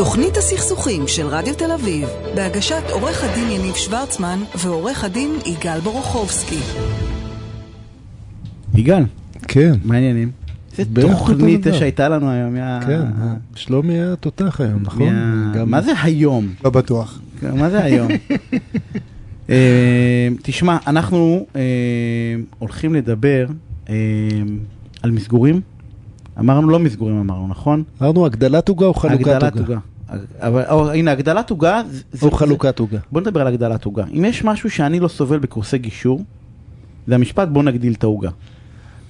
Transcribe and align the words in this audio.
תוכנית 0.00 0.36
הסכסוכים 0.36 1.08
של 1.08 1.26
רדיו 1.26 1.54
תל 1.54 1.72
אביב, 1.72 2.08
בהגשת 2.34 2.82
עורך 2.90 3.24
הדין 3.24 3.50
יניב 3.50 3.74
שוורצמן 3.74 4.38
ועורך 4.58 5.04
הדין 5.04 5.30
יגאל 5.46 5.80
בורוכובסקי. 5.80 6.58
יגאל, 8.74 9.02
כן, 9.48 9.72
מה 9.84 9.94
העניינים? 9.94 10.30
איזה 10.78 10.90
תוכנית. 11.02 11.66
שהייתה 11.72 12.08
לנו 12.08 12.30
היום, 12.30 12.54
מה... 12.54 12.80
כן, 12.86 13.02
שלומי 13.54 13.92
היה 13.94 14.16
תותח 14.16 14.60
היום, 14.60 14.82
נכון? 14.82 15.14
מה- 15.14 15.52
גם- 15.54 15.70
מה 15.70 15.82
זה 15.82 15.92
היום? 16.02 16.48
לא 16.64 16.70
בטוח. 16.70 17.20
כן, 17.40 17.58
מה 17.58 17.70
זה 17.70 17.84
היום? 17.84 18.08
אה, 19.50 20.28
תשמע, 20.42 20.76
אנחנו 20.86 21.46
אה, 21.56 21.60
הולכים 22.58 22.94
לדבר 22.94 23.46
אה, 23.88 23.94
על 25.02 25.10
מסגורים. 25.10 25.60
אמרנו 26.38 26.68
לא 26.70 26.78
מסגורים 26.78 27.18
אמרנו, 27.20 27.48
נכון? 27.48 27.82
אמרנו 28.02 28.26
הגדלת 28.26 28.68
עוגה 28.68 28.86
או 28.86 28.94
חלוקת 28.94 29.20
הגדלת 29.20 29.58
עוגה? 29.58 29.78
אבל 30.40 30.62
או, 30.70 30.90
הנה, 30.92 31.10
הגדלת 31.12 31.50
עוגה... 31.50 31.82
או 32.22 32.30
חלוקת 32.30 32.78
עוגה. 32.78 32.98
בוא 33.12 33.20
נדבר 33.20 33.40
על 33.40 33.46
הגדלת 33.46 33.84
עוגה. 33.84 34.04
אם 34.18 34.24
יש 34.24 34.44
משהו 34.44 34.70
שאני 34.70 35.00
לא 35.00 35.08
סובל 35.08 35.38
בקורסי 35.38 35.78
גישור, 35.78 36.22
זה 37.06 37.14
המשפט 37.14 37.48
בוא 37.48 37.62
נגדיל 37.62 37.92
את 37.92 38.04
העוגה. 38.04 38.30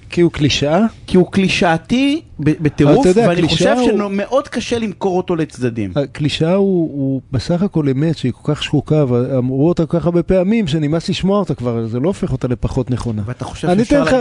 כי 0.09 0.21
הוא 0.21 0.31
קלישאה? 0.31 0.79
כי 1.07 1.17
הוא 1.17 1.31
קלישאתי 1.31 2.21
בטירוף, 2.39 3.05
יודע, 3.05 3.25
ואני 3.29 3.41
חושב 3.47 3.75
הוא- 3.79 3.87
שמאוד 3.89 4.47
קשה 4.47 4.79
למכור 4.79 5.17
אותו 5.17 5.35
לצדדים. 5.35 5.91
הקלישאה 5.95 6.53
הוא, 6.53 6.91
הוא 6.93 7.21
בסך 7.31 7.61
הכל 7.61 7.89
אמת 7.89 8.17
שהיא 8.17 8.31
כל 8.41 8.53
כך 8.55 8.63
שחוקה, 8.63 9.05
ואמרו 9.07 9.69
אותה 9.69 9.85
כל 9.85 9.99
כך 9.99 10.05
הרבה 10.05 10.23
פעמים 10.23 10.67
שנמאס 10.67 11.09
לשמוע 11.09 11.39
אותה 11.39 11.55
כבר, 11.55 11.87
זה 11.87 11.99
לא 11.99 12.07
הופך 12.07 12.31
אותה 12.31 12.47
לפחות 12.47 12.91
נכונה. 12.91 13.21
ואתה 13.25 13.45
חושב 13.45 13.67
שאפשר 13.77 14.03
להגדיל... 14.03 14.19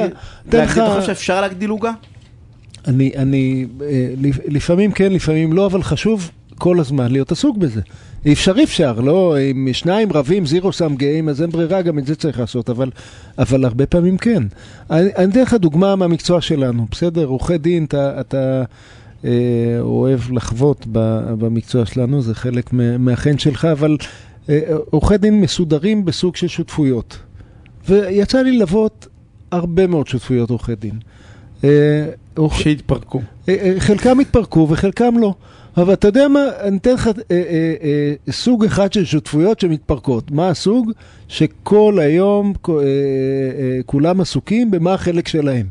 להגדיל- 0.53 0.61
לך- 0.63 0.73
אתה 0.73 0.95
חושב 0.95 1.07
שאפשר 1.07 1.41
להגדיל 1.41 1.71
עוגה? 1.71 1.93
אני, 2.87 3.13
אני, 3.17 3.67
אה, 3.83 3.87
לפ- 4.21 4.39
לפעמים 4.49 4.93
כן, 4.93 5.13
לפעמים 5.13 5.53
לא, 5.53 5.67
אבל 5.67 5.83
חשוב 5.83 6.31
כל 6.61 6.81
הזמן 6.81 7.13
להיות 7.13 7.33
עסוק 7.33 7.57
בזה. 7.57 7.81
אפשר 8.33 8.55
אפשר, 8.63 9.01
לא, 9.01 9.37
אם 9.41 9.69
שניים 9.73 10.13
רבים, 10.13 10.47
זירו 10.47 10.73
סם 10.73 10.97
גיים, 10.97 11.29
אז 11.29 11.43
אין 11.43 11.51
ברירה, 11.51 11.83
גם 11.83 11.99
את 11.99 12.07
זה 12.07 12.15
צריך 12.17 12.39
לעשות, 12.41 12.71
אבל, 12.71 12.91
אבל 13.39 13.65
הרבה 13.65 13.87
פעמים 13.87 14.19
כן. 14.19 14.43
אני 14.91 15.11
אני 15.17 15.31
אתן 15.33 15.43
לך 15.43 15.55
דוגמה 15.55 15.97
מהמקצוע 15.97 16.41
שלנו, 16.41 16.87
בסדר? 16.91 17.25
עורכי 17.25 17.59
דין, 17.59 17.85
אתה, 17.85 18.21
אתה 18.21 18.63
אה, 19.25 19.31
אוהב 19.81 20.21
לחוות 20.33 20.87
ב- 20.93 21.35
במקצוע 21.39 21.87
שלנו, 21.87 22.23
זה 22.23 22.35
חלק 22.35 22.73
מה- 22.73 22.99
מהחן 22.99 23.39
שלך, 23.39 23.65
אבל 23.65 23.97
אה, 24.49 24.61
עורכי 24.91 25.19
דין 25.19 25.41
מסודרים 25.41 26.05
בסוג 26.05 26.37
של 26.37 26.49
שותפויות. 26.49 27.19
ויצא 27.89 28.43
לי 28.43 28.53
ללוות 28.53 29.07
הרבה 29.51 29.87
מאוד 29.87 30.07
שותפויות 30.07 30.51
עורכי 30.51 30.75
דין. 30.75 30.99
אה, 31.65 32.07
שהתפרקו. 32.53 33.21
אה, 33.49 33.55
אה, 33.61 33.75
חלקם 33.79 34.21
התפרקו 34.21 34.67
וחלקם 34.71 35.15
לא. 35.19 35.35
אבל 35.77 35.93
אתה 35.93 36.09
יודע 36.09 36.29
מה, 36.29 36.45
אני 36.61 36.77
אתן 36.77 36.95
לך 36.95 37.07
אה, 37.07 37.13
אה, 37.31 37.75
אה, 37.83 38.33
סוג 38.33 38.65
אחד 38.65 38.93
של 38.93 39.05
שותפויות 39.05 39.61
שמתפרקות. 39.61 40.31
מה 40.31 40.49
הסוג? 40.49 40.93
שכל 41.29 41.99
היום 42.01 42.53
אה, 42.69 42.75
אה, 42.75 42.81
כולם 43.87 44.21
עסוקים 44.21 44.71
במה 44.71 44.95
החלק 44.95 45.29
שלהם. 45.29 45.67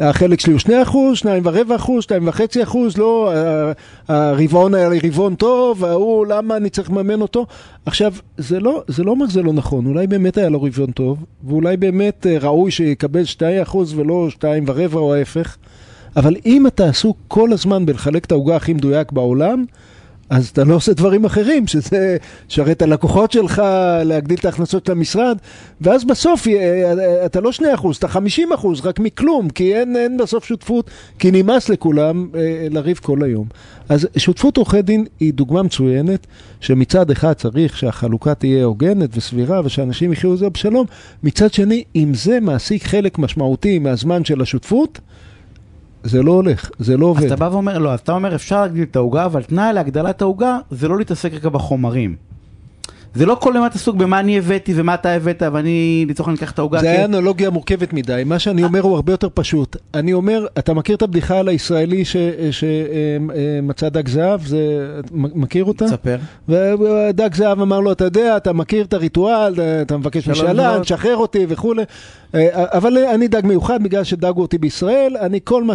החלק 0.00 0.40
שלי 0.40 0.52
הוא 0.52 0.60
2 0.60 0.82
אחוז, 0.82 1.18
2 1.18 1.42
ורבע 1.46 1.76
אחוז, 1.76 2.02
2 2.02 2.28
וחצי 2.28 2.62
אחוז, 2.62 2.96
לא, 2.96 3.32
הרבעון 4.08 4.74
היה 4.74 4.88
לי 4.88 4.98
רבעון 5.04 5.34
טוב, 5.34 5.84
ההוא, 5.84 6.26
למה 6.26 6.56
אני 6.56 6.70
צריך 6.70 6.90
לממן 6.90 7.20
אותו? 7.20 7.46
עכשיו, 7.86 8.14
זה 8.38 8.60
לא, 8.60 8.82
זה 8.88 9.04
לא 9.04 9.10
אומר 9.10 9.28
שזה 9.28 9.42
לא 9.42 9.52
נכון, 9.52 9.86
אולי 9.86 10.06
באמת 10.06 10.38
היה 10.38 10.48
לו 10.48 10.62
רבעון 10.62 10.90
טוב, 10.90 11.24
ואולי 11.44 11.76
באמת 11.76 12.26
אה, 12.26 12.38
ראוי 12.40 12.70
שיקבל 12.70 13.24
2 13.24 13.62
אחוז 13.62 13.94
ולא 13.94 14.26
2 14.30 14.64
ורבע 14.66 15.00
או 15.00 15.14
ההפך, 15.14 15.56
אבל 16.18 16.36
אם 16.46 16.66
אתה 16.66 16.88
עסוק 16.88 17.16
כל 17.28 17.52
הזמן 17.52 17.86
בלחלק 17.86 18.24
את 18.24 18.32
העוגה 18.32 18.56
הכי 18.56 18.72
מדויק 18.72 19.12
בעולם, 19.12 19.64
אז 20.30 20.48
אתה 20.48 20.64
לא 20.64 20.74
עושה 20.74 20.92
דברים 20.92 21.24
אחרים, 21.24 21.66
שזה 21.66 22.16
לשרת 22.50 22.76
את 22.76 22.82
הלקוחות 22.82 23.32
שלך, 23.32 23.62
להגדיל 24.04 24.38
את 24.38 24.44
ההכנסות 24.44 24.86
של 24.86 24.92
המשרד, 24.92 25.38
ואז 25.80 26.04
בסוף 26.04 26.46
אתה 27.26 27.40
לא 27.40 27.50
2%, 27.50 27.62
אתה 27.98 28.06
50%, 28.06 28.66
רק 28.84 28.98
מכלום, 28.98 29.50
כי 29.50 29.74
אין, 29.74 29.96
אין 29.96 30.16
בסוף 30.16 30.44
שותפות, 30.44 30.90
כי 31.18 31.30
נמאס 31.30 31.68
לכולם 31.68 32.28
אה, 32.34 32.66
לריב 32.70 32.96
כל 33.02 33.22
היום. 33.22 33.46
אז 33.88 34.08
שותפות 34.16 34.56
עורכי 34.56 34.82
דין 34.82 35.04
היא 35.20 35.34
דוגמה 35.34 35.62
מצוינת, 35.62 36.26
שמצד 36.60 37.10
אחד 37.10 37.32
צריך 37.32 37.76
שהחלוקה 37.76 38.34
תהיה 38.34 38.64
הוגנת 38.64 39.16
וסבירה, 39.16 39.60
ושאנשים 39.64 40.12
יחיו 40.12 40.32
את 40.32 40.38
זה 40.38 40.50
בשלום, 40.50 40.86
מצד 41.22 41.52
שני, 41.52 41.84
אם 41.96 42.14
זה 42.14 42.40
מעסיק 42.40 42.84
חלק 42.84 43.18
משמעותי 43.18 43.78
מהזמן 43.78 44.24
של 44.24 44.42
השותפות, 44.42 45.00
זה 46.02 46.22
לא 46.22 46.32
הולך, 46.32 46.70
זה 46.78 46.96
לא 46.96 47.06
אז 47.06 47.08
עובד. 47.08 47.32
אתה 47.32 47.36
בא 47.36 47.48
ואומר, 47.52 47.78
לא, 47.78 47.92
אז 47.92 48.00
אתה 48.00 48.12
אומר 48.12 48.34
אפשר 48.34 48.60
להגדיל 48.60 48.82
את 48.82 48.96
העוגה, 48.96 49.24
אבל 49.24 49.42
תנאי 49.42 49.72
להגדלת 49.72 50.22
העוגה 50.22 50.58
זה 50.70 50.88
לא 50.88 50.98
להתעסק 50.98 51.32
רגע 51.32 51.48
בחומרים. 51.48 52.16
זה 53.14 53.26
לא 53.26 53.34
כל 53.40 53.56
הזמן 53.56 53.68
עסוק 53.74 53.96
במה 53.96 54.20
אני 54.20 54.38
הבאתי 54.38 54.72
ומה 54.76 54.94
אתה 54.94 55.10
הבאת, 55.12 55.42
ואני 55.52 56.06
לצורך 56.08 56.28
העניין 56.28 56.38
אקח 56.42 56.50
את 56.50 56.58
העוגה. 56.58 56.78
זה 56.80 56.86
כי- 56.86 56.90
היה 56.92 57.04
אנלוגיה 57.04 57.50
מורכבת 57.50 57.92
מדי, 57.92 58.22
מה 58.26 58.38
שאני 58.38 58.64
אומר 58.64 58.80
הוא 58.80 58.94
הרבה 58.94 59.12
יותר 59.12 59.28
פשוט. 59.34 59.76
אני 59.94 60.12
אומר, 60.12 60.46
אתה 60.58 60.74
מכיר 60.74 60.96
את 60.96 61.02
הבדיחה 61.02 61.38
על 61.38 61.48
הישראלי 61.48 62.02
שמצא 62.50 63.88
דג 63.88 64.08
זהב? 64.08 64.40
זה, 64.46 64.58
מכיר 65.12 65.64
אותה? 65.64 65.84
תספר. 65.84 66.16
ודג 66.48 67.34
זהב 67.34 67.60
אמר 67.60 67.80
לו, 67.80 67.92
אתה 67.92 68.04
יודע, 68.04 68.36
אתה 68.36 68.52
מכיר 68.52 68.84
את 68.84 68.92
הריטואל, 68.92 69.54
אתה 69.82 69.96
מבקש 69.96 70.28
דקות." 70.28 70.82
תשחרר 70.82 71.16
אותי 71.16 71.46
וכולי. 71.48 71.82
אה, 72.34 72.46
אבל 72.54 72.98
אני 73.14 73.28
דג 73.28 73.46
מיוחד 73.46 73.82
בגלל 73.82 74.04
שדגו 74.04 74.42
אותי 74.42 74.58
בישראל, 74.58 75.16
אני 75.20 75.40
כל 75.44 75.64
מה 75.64 75.74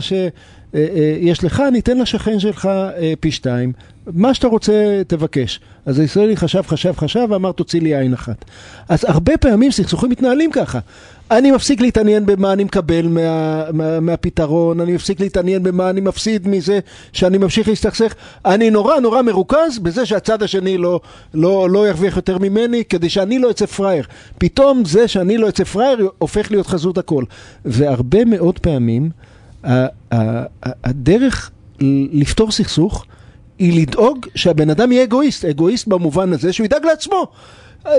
שיש 0.73 1.43
לך, 1.43 1.63
אני 1.67 1.79
אתן 1.79 1.97
לשכן 1.97 2.39
שלך 2.39 2.65
אה, 2.65 3.13
פי 3.19 3.31
שתיים. 3.31 3.71
מה 4.07 4.33
שאתה 4.33 4.47
רוצה, 4.47 5.01
תבקש. 5.07 5.59
אז 5.85 5.99
הישראלי 5.99 6.37
חשב, 6.37 6.61
חשב, 6.67 6.93
חשב, 6.97 7.27
ואמר, 7.29 7.51
תוציא 7.51 7.81
לי 7.81 7.95
עין 7.95 8.13
אחת. 8.13 8.45
אז 8.89 9.05
הרבה 9.07 9.37
פעמים 9.37 9.71
סכסוכים 9.71 10.09
מתנהלים 10.09 10.51
ככה. 10.51 10.79
אני 11.31 11.51
מפסיק 11.51 11.81
להתעניין 11.81 12.25
במה 12.25 12.53
אני 12.53 12.63
מקבל 12.63 13.07
מה, 13.07 13.63
מה, 13.73 13.99
מהפתרון, 13.99 14.79
אני 14.79 14.93
מפסיק 14.93 15.19
להתעניין 15.19 15.63
במה 15.63 15.89
אני 15.89 16.01
מפסיד 16.01 16.47
מזה 16.47 16.79
שאני 17.13 17.37
ממשיך 17.37 17.67
להסתכסך. 17.67 18.15
אני 18.45 18.69
נורא 18.69 18.99
נורא 18.99 19.21
מרוכז 19.21 19.79
בזה 19.81 20.05
שהצד 20.05 20.43
השני 20.43 20.77
לא, 20.77 20.99
לא, 21.33 21.69
לא 21.69 21.87
ירוויח 21.87 22.15
יותר 22.15 22.37
ממני, 22.37 22.83
כדי 22.89 23.09
שאני 23.09 23.39
לא 23.39 23.51
אצא 23.51 23.65
פראייר. 23.65 24.05
פתאום 24.37 24.85
זה 24.85 25.07
שאני 25.07 25.37
לא 25.37 25.49
אצא 25.49 25.63
פראייר 25.63 26.09
הופך 26.17 26.51
להיות 26.51 26.67
חזות 26.67 26.97
הכל. 26.97 27.23
והרבה 27.65 28.25
מאוד 28.25 28.59
פעמים 28.59 29.09
הדרך 30.63 31.51
לפתור 32.11 32.51
סכסוך 32.51 33.05
היא 33.59 33.81
לדאוג 33.81 34.25
שהבן 34.35 34.69
אדם 34.69 34.91
יהיה 34.91 35.03
אגואיסט, 35.03 35.45
אגואיסט 35.45 35.87
במובן 35.87 36.33
הזה 36.33 36.53
שהוא 36.53 36.65
ידאג 36.65 36.85
לעצמו. 36.85 37.27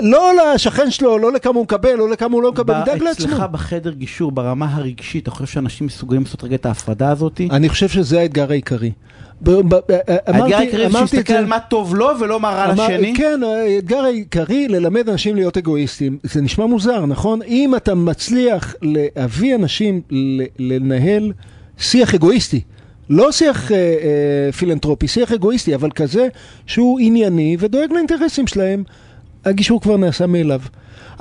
לא 0.01 0.31
לשכן 0.53 0.91
שלו, 0.91 1.17
לא 1.17 1.31
לכמה 1.31 1.53
הוא 1.53 1.63
מקבל, 1.63 1.93
לא 1.93 2.09
לכמה 2.09 2.33
הוא 2.33 2.43
לא 2.43 2.51
מקבל, 2.51 2.75
ידאג 2.81 3.03
לעצמו. 3.03 3.27
אצלך 3.27 3.45
בחדר 3.51 3.91
גישור, 3.91 4.31
ברמה 4.31 4.75
הרגשית, 4.75 5.23
אתה 5.23 5.31
חושב 5.31 5.45
שאנשים 5.45 5.87
מסוגלים 5.87 6.23
לעשות 6.23 6.43
רגע 6.43 6.55
את 6.55 6.65
ההפרדה 6.65 7.09
הזאת? 7.09 7.41
אני 7.51 7.69
חושב 7.69 7.89
שזה 7.89 8.19
האתגר 8.19 8.51
העיקרי. 8.51 8.91
האתגר 9.45 10.57
העיקרי 10.57 10.89
זה 10.89 10.97
שיסתכל 10.99 11.33
על 11.33 11.45
מה 11.45 11.59
טוב 11.59 11.95
לו 11.95 12.09
ולא 12.19 12.39
מה 12.39 12.49
רע 12.49 12.73
לשני? 12.73 13.13
כן, 13.17 13.39
האתגר 13.43 13.99
העיקרי 13.99 14.67
ללמד 14.67 15.09
אנשים 15.09 15.35
להיות 15.35 15.57
אגואיסטים. 15.57 16.17
זה 16.23 16.41
נשמע 16.41 16.65
מוזר, 16.65 17.05
נכון? 17.05 17.41
אם 17.41 17.75
אתה 17.75 17.95
מצליח 17.95 18.75
להביא 18.81 19.55
אנשים 19.55 20.01
לנהל 20.59 21.31
שיח 21.79 22.13
אגואיסטי, 22.15 22.61
לא 23.09 23.31
שיח 23.31 23.71
אה, 23.71 23.77
אה, 23.77 24.51
פילנטרופי, 24.51 25.07
שיח 25.07 25.31
אגואיסטי, 25.31 25.75
אבל 25.75 25.89
כזה 25.91 26.27
שהוא 26.65 26.99
ענייני 26.99 27.57
ודואג 27.59 27.91
לאינטרסים 27.93 28.47
שלהם, 28.47 28.83
הגישור 29.45 29.81
כבר 29.81 29.97
נעשה 29.97 30.27
מאליו. 30.27 30.61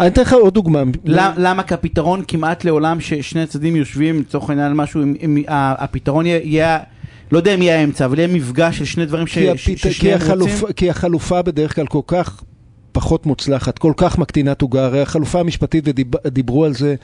אני 0.00 0.06
אתן 0.08 0.22
לך 0.22 0.32
עוד 0.32 0.54
דוגמה. 0.54 0.82
למ- 1.04 1.32
למה 1.36 1.62
כפתרון 1.62 2.22
כמעט 2.28 2.64
לעולם 2.64 3.00
ששני 3.00 3.42
הצדדים 3.42 3.76
יושבים 3.76 4.20
לצורך 4.20 4.50
העניין 4.50 4.66
על 4.66 4.74
משהו, 4.74 5.02
אם- 5.02 5.14
אם 5.22 5.38
ה- 5.48 5.84
הפתרון 5.84 6.26
יהיה- 6.26 6.78
לא 7.32 7.38
יודע 7.38 7.54
אם 7.54 7.62
יהיה 7.62 7.80
האמצע, 7.80 8.04
אבל 8.04 8.18
יהיה 8.18 8.28
מפגש 8.28 8.78
של 8.78 8.84
שני 8.84 9.06
דברים 9.06 9.26
ש- 9.26 9.34
כי, 9.34 9.50
הפית, 9.50 9.78
כי, 9.80 9.92
ששניהם 9.92 10.18
רוצים? 10.40 10.72
כי 10.76 10.90
החלופה 10.90 11.42
בדרך 11.42 11.74
כלל 11.74 11.86
כל 11.86 12.00
כך 12.06 12.42
פחות 12.92 13.26
מוצלחת, 13.26 13.78
כל 13.78 13.92
כך 13.96 14.18
מקטינת 14.18 14.62
עוגה, 14.62 14.84
הרי 14.84 15.02
החלופה 15.02 15.40
המשפטית, 15.40 15.84
ודיברו 16.24 16.64
על 16.64 16.74
זה 16.74 16.88
אה, 16.88 16.94
אה, 16.94 16.96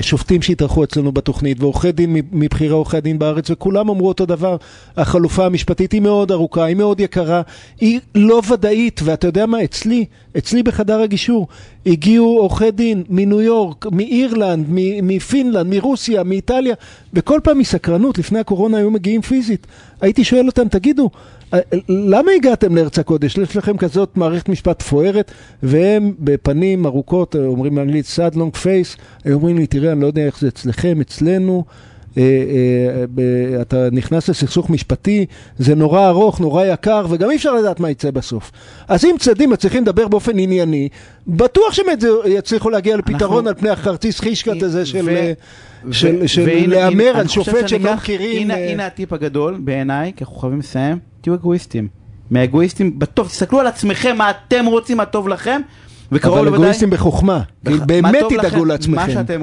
שופטים 0.00 0.42
שהתארחו 0.42 0.84
אצלנו 0.84 1.12
בתוכנית, 1.12 1.60
ועורכי 1.60 1.92
דין 1.92 2.16
מבכירי 2.32 2.72
עורכי 2.72 2.96
הדין 2.96 3.18
בארץ, 3.18 3.50
וכולם 3.50 3.88
אמרו 3.88 4.08
אותו 4.08 4.26
דבר, 4.26 4.56
החלופה 4.96 5.46
המשפטית 5.46 5.92
היא 5.92 6.00
מאוד 6.00 6.32
ארוכה, 6.32 6.64
היא 6.64 6.76
מאוד 6.76 7.00
יקרה, 7.00 7.42
היא 7.80 8.00
לא 8.14 8.42
ודאית, 8.52 9.00
ואתה 9.04 9.26
יודע 9.26 9.46
מה, 9.46 9.64
אצלי, 9.64 10.04
אצלי 10.38 10.62
בחדר 10.62 11.00
הגישור, 11.00 11.48
הגיעו 11.86 12.38
עורכי 12.38 12.70
דין 12.70 13.02
מניו 13.08 13.40
יורק, 13.40 13.86
מאירלנד, 13.92 14.66
מפינלנד, 15.02 15.74
מרוסיה, 15.74 16.22
מאיטליה, 16.22 16.74
וכל 17.14 17.40
פעם 17.42 17.58
מסקרנות, 17.58 18.18
לפני 18.18 18.38
הקורונה 18.38 18.78
היו 18.78 18.90
מגיעים 18.90 19.22
פיזית. 19.22 19.66
הייתי 20.02 20.24
שואל 20.24 20.46
אותם, 20.46 20.68
תגידו, 20.68 21.10
אה, 21.54 21.58
למה 21.88 22.30
הגעתם 22.36 22.76
לארץ 22.76 22.98
הקודש? 22.98 23.38
יש 23.38 23.56
לכם 23.56 23.76
כזאת 23.76 24.16
מערכת 24.16 24.48
משפט 24.48 24.82
מפוארת, 24.82 25.32
והם 25.62 26.14
בפנים 26.18 26.86
ארוכות, 26.86 27.36
אומרים 27.36 27.74
באנגלית 27.74 28.06
sad 28.16 28.34
long 28.34 28.56
face, 28.56 29.00
הם 29.24 29.32
אומרים 29.32 29.58
לי, 29.58 29.66
תראה, 29.66 29.92
אני 29.92 30.00
לא 30.00 30.06
יודע 30.06 30.26
איך 30.26 30.40
זה 30.40 30.48
אצלכם, 30.48 31.00
אצלנו, 31.00 31.64
אתה 33.60 33.88
נכנס 33.92 34.28
לסכסוך 34.28 34.70
משפטי, 34.70 35.26
זה 35.58 35.74
נורא 35.74 36.08
ארוך, 36.08 36.40
נורא 36.40 36.64
יקר, 36.64 37.06
וגם 37.10 37.30
אי 37.30 37.36
אפשר 37.36 37.54
לדעת 37.54 37.80
מה 37.80 37.90
יצא 37.90 38.10
בסוף. 38.10 38.52
אז 38.88 39.04
אם 39.04 39.14
צדדים 39.18 39.50
מצליחים 39.50 39.82
לדבר 39.82 40.08
באופן 40.08 40.38
ענייני, 40.38 40.88
בטוח 41.26 41.72
שהם 41.72 41.86
יצ- 41.88 42.26
יצליחו 42.28 42.70
להגיע 42.70 42.96
לפתרון 42.96 43.46
על 43.48 43.54
פני 43.54 43.70
הכרטיס 43.70 44.20
חישקת 44.20 44.62
הזה 44.62 44.86
של... 44.86 45.08
אה, 45.08 45.32
של, 45.90 46.26
של 46.26 46.70
להמר 46.70 47.12
על 47.16 47.28
שופט 47.28 47.68
שהם 47.68 47.86
לא 47.86 47.94
מכירים. 47.94 48.42
הנה, 48.42 48.54
אה, 48.54 48.70
הנה 48.70 48.86
הטיפ 48.86 49.12
הגדול 49.12 49.56
בעיניי, 49.64 50.12
כי 50.16 50.24
אנחנו 50.24 50.36
חייבים 50.36 50.58
לסיים, 50.58 50.98
תהיו 51.20 51.34
אגואיסטים. 51.34 51.88
מהאגואיסטים, 52.30 52.98
בטוב, 52.98 53.28
תסתכלו 53.28 53.60
על 53.60 53.66
עצמכם, 53.66 54.16
מה 54.18 54.30
אתם 54.30 54.66
רוצים, 54.66 54.96
מה 54.96 55.04
טוב 55.04 55.28
לכם, 55.28 55.60
וקרוב 56.12 56.38
אבל. 56.38 56.54
אגואיסטים 56.54 56.90
בחוכמה. 56.90 57.40
כי 57.68 57.74
באמת 57.86 58.24
תדאגו 58.28 58.46
לכם, 58.46 58.58
מה 58.60 58.64
לעצמכם. 58.66 59.12
שאתם 59.12 59.40
רוצים. 59.40 59.42